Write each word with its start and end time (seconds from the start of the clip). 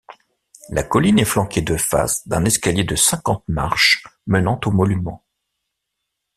La 0.69 0.81
colline 0.81 1.19
est 1.19 1.25
flanquée 1.25 1.61
de 1.61 1.77
face 1.77 2.27
d'un 2.27 2.43
escalier 2.45 2.83
de 2.83 2.95
cinquante 2.95 3.43
marches 3.47 4.03
menant 4.25 4.59
au 4.65 4.71
monument. 4.71 5.23